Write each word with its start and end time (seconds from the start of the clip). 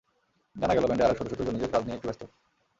জানা 0.55 0.73
গেল, 0.75 0.85
ব্যান্ডের 0.85 1.07
আরেক 1.07 1.17
সদস্য 1.19 1.35
তুর্য 1.37 1.51
নিজের 1.51 1.71
কাজ 1.73 1.81
নিয়ে 1.83 1.97
একটু 1.97 2.07
ব্যস্ত। 2.07 2.21